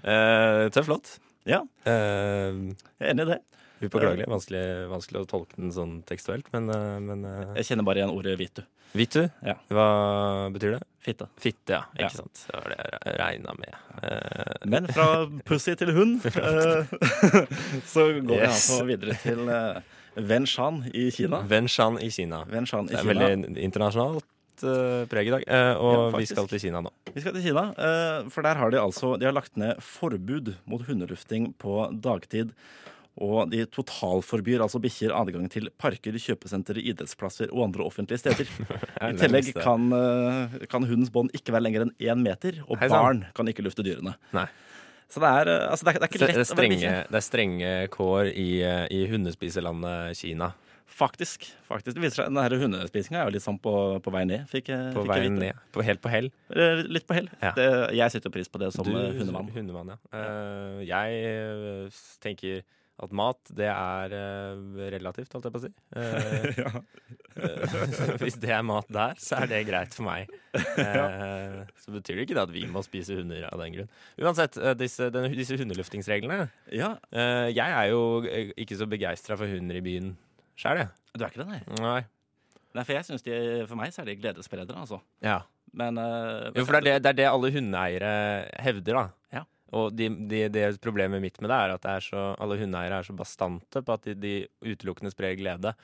[0.00, 1.10] Uh, tøff låt.
[1.48, 2.56] Ja, Eh,
[3.00, 3.38] jeg er enig i det.
[3.82, 4.26] Upåklagelig.
[4.28, 8.14] Vanskelig, vanskelig å tolke den sånn tekstuelt, men, eh, men eh, Jeg kjenner bare igjen
[8.16, 8.62] ordet vitu.
[8.96, 9.54] Vitu, Ja.
[9.68, 10.82] hva betyr det?
[11.04, 11.26] Fitte.
[11.38, 11.82] Fitte, ja.
[11.98, 12.06] Ja.
[12.08, 12.40] Ikke sant.
[12.48, 13.74] Det var det jeg regna med.
[14.02, 16.84] Eh, Men fra pussy til hund, eh,
[17.86, 18.70] så går vi Yes.
[18.70, 19.80] altså videre til uh,
[20.16, 21.42] Wenshan i Kina.
[21.48, 22.42] Wenshan i Kina.
[22.50, 23.02] Wenshan i Kina.
[23.02, 24.24] Det er veldig internasjonalt
[24.58, 25.44] preg i dag.
[25.46, 26.90] eh, og Ja, vi skal til Kina nå.
[27.14, 30.56] Vi skal til Kina, eh, for der har de altså De har lagt ned forbud
[30.66, 32.50] mot hundelufting på dagtid.
[33.18, 38.46] Og de totalforbyr altså bikkjer adgang til parker, kjøpesentre, idrettsplasser og andre offentlige steder.
[39.08, 43.24] I tillegg kan, eh, kan hundens bånd ikke være lenger enn én meter, og barn
[43.34, 44.14] kan ikke lufte dyrene.
[44.36, 44.46] Nei.
[45.08, 46.94] Så det er, eh, altså det er, det er ikke Det lett å være bikkje.
[47.08, 50.52] det er strenge kår i, eh, i hundespiselandet Kina.
[50.98, 51.44] Faktisk.
[51.68, 51.94] faktisk.
[51.94, 54.46] Det viser seg, Denne hundespisinga er jo litt sånn på, på vei ned.
[54.50, 55.34] Fikk, På fikk vite.
[55.36, 55.60] ned.
[55.74, 56.30] På, helt på hell.
[56.88, 57.28] Litt på hell.
[57.42, 57.52] Ja.
[57.94, 59.50] Jeg setter pris på det som Du, hundemann.
[59.54, 59.98] Hundemann, ja.
[60.16, 61.92] uh, jeg
[62.24, 62.64] tenker
[62.98, 65.70] at mat, det er eh, relativt, holdt jeg på å si.
[65.94, 66.58] Eh,
[67.38, 70.32] eh, hvis det er mat der, så er det greit for meg.
[70.78, 73.90] Eh, så betyr det ikke det at vi må spise hunder av den grunn.
[74.20, 78.00] Uansett, eh, disse, den, disse hundeluftingsreglene Ja, eh, Jeg er jo
[78.58, 80.12] ikke så begeistra for hunder i byen
[80.58, 80.90] sjøl, jeg.
[81.14, 81.60] Du er ikke det, nei?
[81.82, 82.00] Nei.
[82.78, 83.38] nei for, jeg synes de,
[83.70, 85.00] for meg så er de gledesspredere, altså.
[85.24, 85.40] Ja.
[85.76, 88.12] Men eh, Jo, for det er det, det er det alle hundeeiere
[88.64, 89.06] hevder, da.
[89.40, 89.44] Ja.
[89.76, 93.02] Og de, de, det problemet mitt med det er at det er så, alle hundeeiere
[93.02, 95.74] er så bastante på at de, de utelukkende sprer glede.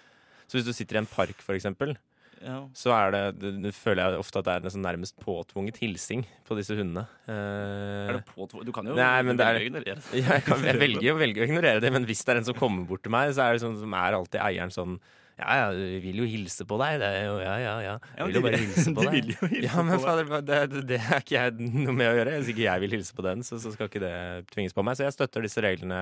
[0.48, 1.96] Så hvis du sitter i en park, for eksempel,
[2.44, 2.58] Ja.
[2.76, 6.56] så det, det, føler jeg ofte at det er en sånn nærmest påtvunget hilsing på
[6.58, 7.06] disse hundene.
[7.28, 8.66] Eh, Er det påtvunget?
[8.68, 10.08] du kan jo Nei, men velge å ignorere det.
[10.20, 12.56] Ja, jeg, kan, jeg velger jo å ignorere det, men hvis det er en som
[12.58, 14.98] kommer bort til meg, så er det sånn som er alltid eieren sånn
[15.34, 17.00] ja, ja, vi vil jo hilse på deg.
[17.02, 17.94] Det er jo, ja, ja, ja.
[18.20, 19.56] Jeg vil jo bare hilse på de deg.
[19.64, 22.36] ja, men fader, det, det, det er ikke jeg noe med å gjøre.
[22.38, 24.14] Hvis ikke jeg vil hilse på den, så, så skal ikke det
[24.54, 24.94] tvinges på meg.
[25.00, 25.98] Så jeg støtter disse reglene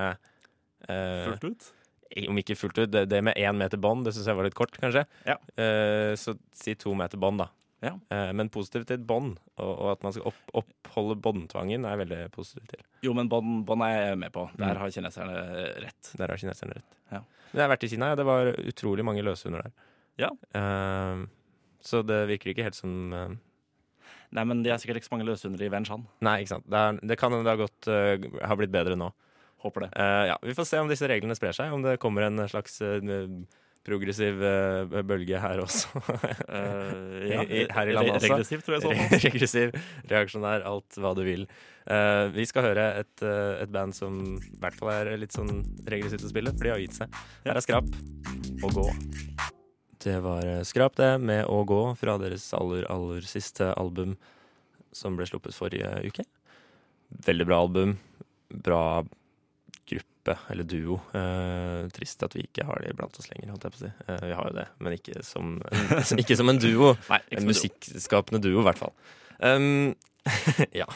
[0.85, 1.67] eh, Fullt ut.
[2.29, 2.91] om ikke fullt ut.
[2.93, 5.05] Det, det med én meter bånd, det syns jeg var litt kort, kanskje.
[5.25, 5.39] Ja.
[5.57, 7.49] Eh, så si to meter bånd, da.
[7.83, 7.93] Ja.
[8.15, 11.97] Eh, men positivt til et bånd, og, og at man skal opp, oppholde båndtvangen, er
[11.97, 12.83] jeg veldig positiv til.
[13.03, 14.45] Jo, men bånd bånd er jeg med på.
[14.57, 14.79] Der Mm.
[14.79, 15.39] har kineserne
[15.83, 16.11] rett.
[16.17, 16.95] Der har kineserne rett.
[17.11, 17.19] Ja.
[17.51, 18.15] Men jeg har vært i Kina, ja.
[18.15, 19.73] Det var utrolig mange løshunder der.
[20.23, 20.29] Ja.
[20.55, 21.25] Eh,
[21.83, 23.35] så det virker ikke helt som eh,
[24.33, 26.07] Nei, men de er sikkert ikke så mange løshunder i Wenshan.
[26.25, 26.65] Nei, ikke sant.
[26.71, 29.11] Det, er, det kan hende det har gått uh, har blitt bedre nå.
[29.61, 29.89] Håper det.
[30.31, 32.79] Ja, Vi får se om disse reglene sprer seg, om det kommer en slags
[33.83, 36.01] progressiv eh, bølge her også.
[36.53, 38.29] Eh, i- her i landet også.
[38.31, 38.83] Regressiv, tror jeg.
[38.85, 39.15] sånn.
[39.25, 39.77] Regressiv,
[40.11, 41.47] reaksjonær, alt hva du vil.
[41.89, 46.23] Eh, vi skal høre et, et band som i hvert fall er litt sånn regressivt
[46.27, 47.17] å spille, for de har gitt seg.
[47.47, 47.89] Her er Skrap
[48.63, 48.85] og Gå.
[50.03, 54.15] Det var Skrap, det, med Å gå, fra deres aller, aller siste album
[54.93, 56.25] som ble sluppet forrige uke.
[57.25, 57.95] Veldig bra album.
[58.53, 58.81] Bra
[60.23, 60.99] gruppe, eller duo.
[61.13, 63.91] Uh, trist at vi ikke har det blant oss lenger, holdt jeg på å si.
[64.07, 65.59] Uh, vi har jo det, men ikke som
[66.17, 66.95] ikke som en duo.
[67.11, 68.93] Nei, ikke En musikkskapende duo, i hvert fall.
[69.39, 69.95] Um,
[70.73, 70.87] ja.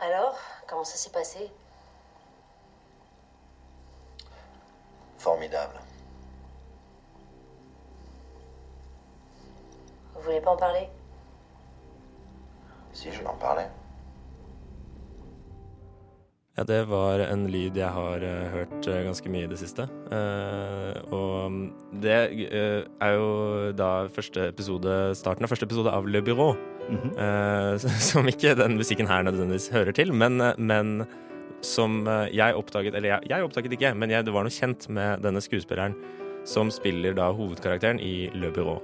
[0.00, 1.50] Alors, comment ça s'est passé
[5.18, 5.80] Formidable.
[10.14, 10.88] Vous voulez pas en parler
[12.98, 13.70] Si je l'en parlais.
[16.58, 19.84] ja, det var en lyd jeg har uh, hørt uh, ganske mye i det siste.
[20.10, 21.60] Uh, og mm,
[22.02, 23.28] det er jo
[23.78, 26.56] da første episode, starten av første episode av Le Bureau.
[26.88, 27.10] Mhm.
[27.20, 31.04] Eh, som ikke den musikken her nødvendigvis hører til, men, men
[31.60, 35.20] som jeg oppdaget Eller jeg, jeg oppdaget ikke, men jeg, det var noe kjent med
[35.20, 35.98] denne skuespilleren
[36.48, 38.80] som spiller da hovedkarakteren i Le Bureau.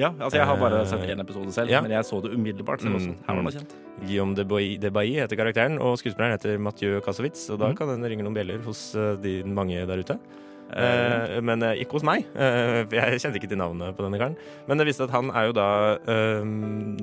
[0.00, 1.80] Ja, altså jeg har bare sett Eh, én episode selv, ja.
[1.84, 2.82] men jeg så det umiddelbart.
[2.82, 3.10] Så også.
[3.10, 3.78] sånn, her var det kjent.
[4.00, 7.48] Guillaume de Bailly, de Bailly heter karakteren, og skuespilleren heter Mathieu Kassovitz.
[7.52, 7.78] Og da mm.
[7.78, 10.16] kan den ringe noen bjeller hos eh, de mange der ute.
[10.16, 14.36] Eh, Eh, men ikke hos meg, eh, jeg kjente ikke til navnet på denne karen.
[14.68, 16.44] Men det viste at han er jo da eh,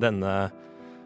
[0.00, 0.38] denne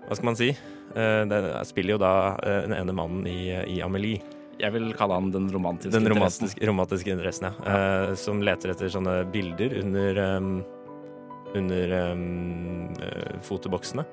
[0.03, 0.53] Hva skal man si?
[0.93, 4.21] Den spiller jo da den ene mannen i, i Amelie.
[4.61, 6.51] jeg vil kalle han den romantiske Den interessen.
[6.59, 7.55] Den romantiske interessen, ja.
[7.65, 10.51] Uh, som leter etter sånne bilder under um,
[11.59, 12.91] under um,
[13.45, 14.05] fotoboksene.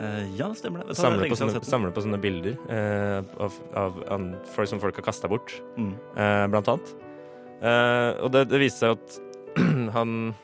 [0.00, 0.58] Eh, ja, det.
[0.60, 4.26] stemmer det er Samler på, sånne, sett samler på sånne bilder uh, av, av av,
[4.54, 5.94] folk som folk har kasta bort, Mm.
[6.14, 6.92] uh, blant annet.
[7.58, 9.18] Uh, og det, det viste seg at
[9.96, 10.34] han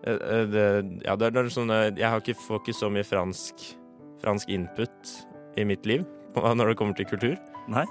[0.00, 0.64] det,
[1.04, 3.64] Ja, det er, sånne Jeg har ikke, får ikke så mye fransk,
[4.22, 5.10] fransk input
[5.60, 6.06] i mitt liv
[6.56, 7.36] når det kommer til kultur.
[7.68, 7.84] Nei?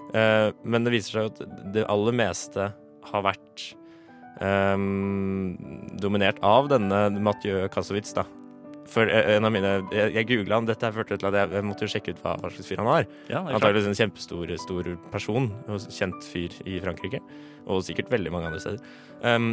[0.65, 2.71] Men det viser seg at det aller meste
[3.11, 3.67] har vært
[5.99, 8.23] dominert av denne Mathieu Kassovitz, da.
[8.89, 11.67] For eh, en av mine Jeg, jeg googla han, dette førte til at jeg, jeg
[11.67, 13.09] måtte jo sjekke ut hva, hva slags fyr han var.
[13.31, 13.43] Ja.
[13.43, 15.51] Antakeligvis en kjempestor stor person,
[15.93, 17.21] kjent fyr i Frankrike.
[17.69, 18.81] Og sikkert veldig mange andre steder.
[19.21, 19.51] Um,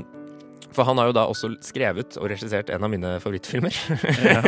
[0.73, 3.77] for han har jo da også skrevet og regissert en av mine favorittfilmer.
[4.25, 4.41] Ja.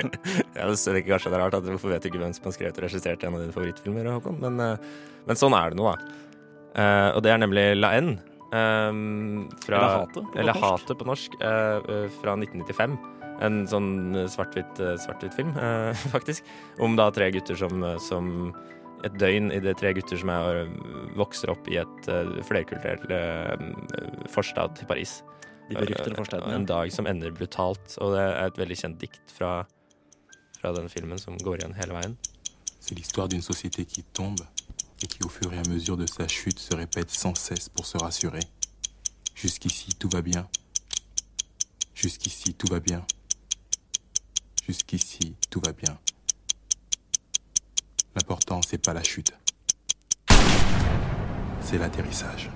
[0.58, 2.56] jeg ser ikke kanskje det er rart, at hvorfor vet du ikke hvem som har
[2.56, 4.40] skrevet og regissert en av dine favorittfilmer, Håkon?
[4.42, 6.24] Men, eh, men sånn er det nå, da.
[6.78, 8.16] Uh, og det er nemlig La N.
[8.48, 10.98] Um, fra, Eller Hatet på eller norsk.
[10.98, 12.96] På norsk, eh, eh, fra 1995.
[13.44, 16.48] En sånn eh, svart-hvitt svart-hvitt film, uh, faktisk.
[16.80, 18.54] Om da tre gutter som, som
[19.04, 20.64] et døgn i det tre gutter som er,
[21.18, 23.04] vokser opp i et uh, flerkulturelt
[24.32, 25.20] forstad til Paris.
[25.68, 26.54] De beryktede forstedene.
[26.56, 27.98] En dag som ender brutalt.
[28.00, 29.52] Og det er et veldig kjent dikt fra,
[30.56, 32.16] fra den filmen som går igjen hele veien.
[32.80, 34.40] C'est l'histoire d'une société qui tombe
[35.02, 37.86] et qui, au fur et à mesure de sa chute, se répète sans cesse pour
[37.86, 38.40] se rassurer.
[39.34, 40.48] Jusqu'ici, tout va bien.
[41.94, 43.04] Jusqu'ici, tout va bien.
[44.66, 45.98] Jusqu'ici, tout va bien.
[48.16, 49.32] L'important, c'est pas la chute.
[51.60, 52.50] C'est l'atterrissage.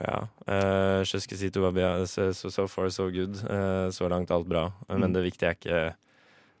[0.00, 0.28] Ja.
[0.46, 2.06] Uh, si to var bra.
[2.06, 3.34] So, so, far, so good.
[3.50, 4.72] Eh, så langt alt bra.
[4.88, 5.12] Men Mm.
[5.12, 5.94] det viktige er ikke,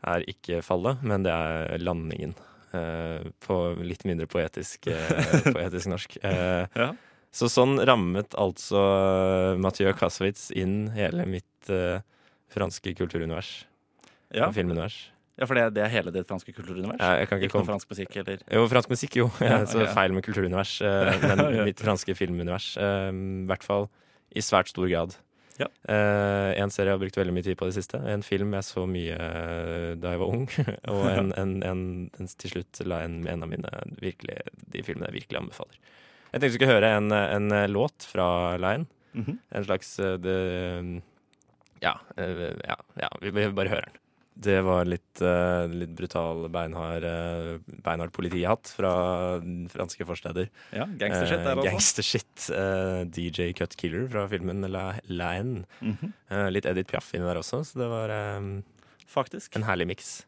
[0.02, 2.34] er ikke fallet, men det er landingen.
[2.78, 6.18] Eh, på litt mindre poetisk, eh, poetisk norsk.
[6.22, 6.94] Eh, Ja.
[7.38, 8.80] Så sånn rammet altså
[9.60, 12.00] Mathieu Kassowitz inn hele mitt uh,
[12.48, 13.50] franske kulturunivers.
[14.32, 14.48] Ja.
[14.56, 14.96] Filmunivers.
[15.36, 16.96] Ja, for det, det er hele ditt franske kulturunivers?
[16.96, 18.40] Ja, jeg kan ikke Ikke noe fransk musikk, eller?
[18.48, 19.28] Jo, fransk musikk, jo.
[19.44, 19.92] Ja, så okay.
[20.00, 20.72] feil med kulturunivers.
[20.80, 22.70] uh, Men mitt franske filmunivers.
[22.80, 23.90] I hvert fall
[24.32, 25.18] i svært stor grad.
[25.58, 25.66] Ja.
[25.90, 27.98] Uh, en serie jeg har brukt veldig mye tid på i det siste.
[28.12, 30.46] En film jeg så mye eh, da jeg var ung.
[30.94, 34.38] Og en, en, en, til slutt la en, en av mine virkelig,
[34.70, 35.80] de filmene jeg virkelig anbefaler.
[36.28, 38.86] Jeg tenkte vi skulle høre en, en eh, låt fra Lein.
[39.12, 39.38] Mm -hmm.
[39.50, 40.38] En slags det,
[41.80, 41.94] ja,
[42.68, 43.96] ja, ja, vi vi bare hører den.
[44.38, 48.92] Det var litt, uh, litt brutal, beinhard, uh, beinhard politihatt fra
[49.72, 50.46] franske forsteder.
[50.70, 51.64] Ja, gangstershit der altså.
[51.64, 51.68] også.
[51.72, 52.46] Gangstershit.
[52.54, 55.64] Uh, DJ Cut Killer fra filmen La, Laine.
[55.80, 56.50] Mm -hmm.
[56.54, 58.62] Litt Edith Piaf inni der også, så det var um,
[59.06, 59.56] Faktisk.
[59.56, 60.26] en herlig miks.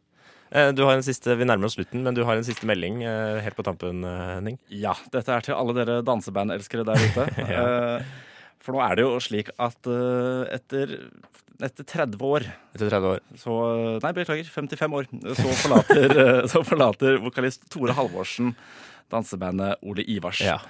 [0.50, 3.02] Du har en siste, Vi nærmer oss slutten, men du har en siste melding
[3.40, 4.58] helt på tampen, Henning.
[4.68, 7.28] Ja, dette er til alle dere dansebandelskere der ute.
[7.54, 8.02] Ja.
[8.60, 10.92] Eh, For nå er det jo slik at uh, etter,
[11.60, 12.44] etter 30 år
[12.74, 13.22] Etter 30 år.
[13.40, 13.54] så
[14.04, 15.08] Nei, beklager, 55 år.
[15.36, 18.54] Så forlater, eh, så forlater vokalist Tore Halvorsen
[19.10, 20.40] dansebandet Ole Ivars.
[20.44, 20.60] Ja.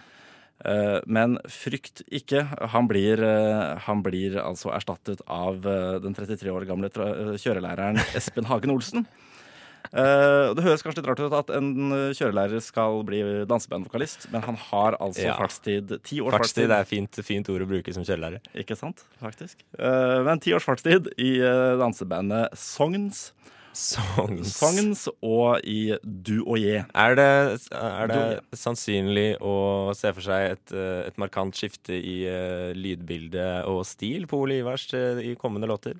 [0.61, 2.42] Uh, Men frykt ikke.
[2.72, 8.00] Han blir, uh, han blir altså erstattet av eh, den 33 år gamle eh, kjørelæreren
[8.16, 9.07] Espen Hagen Olsen.
[9.90, 11.71] Eh, Det høres kanskje litt rart ut at en
[12.14, 15.35] kjørelærer skal bli dansebandvokalist, men han har altså Ja.
[15.38, 15.97] fartstid.
[16.05, 18.40] Ti års Fartstid er fint, fint ord å bruke som kjørelærer.
[18.55, 19.59] Ikke sant, faktisk.
[19.79, 23.33] Uh, Men ti års fartstid i uh, dansebandet Sogns.
[23.73, 24.51] Songs.
[24.59, 26.81] Songs og i Du og je.
[26.93, 30.73] Er det, er det sannsynlig å se for seg et,
[31.07, 35.95] et markant skifte i uh, lydbilde og stil på Ole Ivers uh, i kommende låter?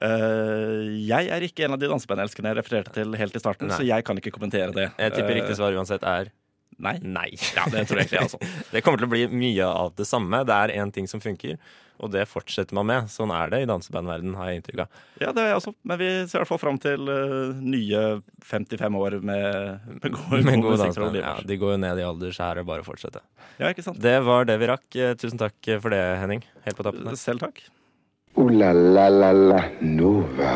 [0.00, 3.76] Eh, jeg er ikke en av de dansebandelskerne jeg refererte til helt i starten, Nei.
[3.76, 4.86] så jeg kan ikke kommentere det.
[4.96, 6.32] Jeg tipper riktig svar uansett er
[6.80, 6.96] Nei.
[7.04, 7.28] nei.
[7.52, 8.38] Ja, det tror jeg egentlig altså.
[8.72, 10.40] Det kommer til å bli mye av det samme.
[10.48, 11.58] Det er én ting som funker,
[12.00, 13.10] og det fortsetter man med.
[13.12, 15.02] Sånn er det i dansebandverdenen, har jeg inntrykk av.
[15.20, 15.74] Ja, det er jeg også.
[15.84, 18.04] Men vi ser i hvert fall fram til uh, nye
[18.48, 21.20] 55 år med, med gode, med gode danseband.
[21.20, 23.20] Ja, de går jo ned i alder, så er det bare å fortsette.
[23.58, 24.00] Ja, ikke sant?
[24.00, 24.88] Det var det vi rakk.
[24.96, 26.40] Eh, Tusen takk for det, Henning.
[26.64, 27.04] Helt på tappen.
[27.10, 27.20] her.
[27.20, 27.60] Selv takk.
[28.40, 30.52] Ooh la la la la Nova.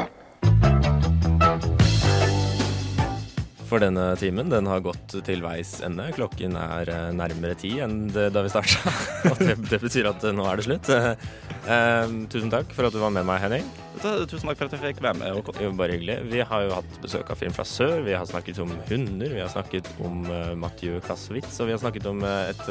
[3.68, 6.06] For denne timen den har gått til veis ende.
[6.16, 8.94] Klokken er eh, nærmere ti enn da vi starta.
[9.32, 10.88] Og det, det betyr at eh, nå er det slutt.
[10.88, 13.68] Eh, tusen takk for at du var med meg, Henning.
[14.00, 15.52] Tusen takk for at jeg fikk være med.
[15.60, 16.22] Jo, bare hyggelig.
[16.32, 17.98] Vi har jo hatt besøk av Film fra sør.
[18.08, 19.36] Vi har snakket om hunder.
[19.36, 21.60] Vi har snakket om uh, Mathieu Kassowitz.
[21.60, 22.64] Og vi har snakket om et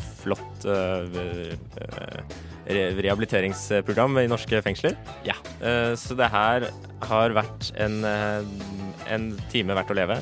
[0.00, 1.52] flott eh,
[1.84, 4.96] eh, rehabiliteringsprogram i norske fengsler.
[5.26, 5.36] Ja.
[5.60, 6.68] Eh, så det her
[7.04, 10.20] har vært en, en time verdt å leve.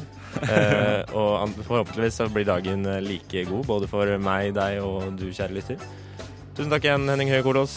[1.14, 5.85] Og forhåpentligvis så blir dagen like god både for meg, deg og du, kjære lytter.
[6.56, 7.76] Tusen takk igjen, Henning Høie Kolås.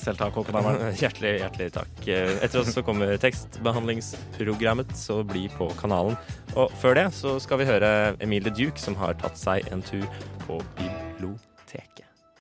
[0.00, 0.94] Selv takk, Håkon Hammeren.
[1.02, 1.98] Hjertelig, hjertelig takk.
[2.08, 6.16] Eh, Etter oss så kommer tekstbehandlingsprogrammet, så bli på kanalen.
[6.56, 7.90] Og før det så skal vi høre
[8.24, 10.06] Emilie Duke, som har tatt seg en tur
[10.46, 12.06] på biblioteket.